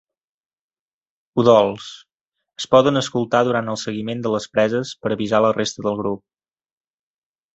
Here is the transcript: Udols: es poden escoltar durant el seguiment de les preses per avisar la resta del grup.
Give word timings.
Udols: 1.41 1.89
es 2.61 2.67
poden 2.75 2.97
escoltar 3.03 3.43
durant 3.49 3.69
el 3.75 3.79
seguiment 3.83 4.25
de 4.25 4.31
les 4.39 4.49
preses 4.57 4.95
per 5.03 5.13
avisar 5.17 5.45
la 5.47 5.55
resta 5.59 5.87
del 5.89 6.01
grup. 6.03 6.25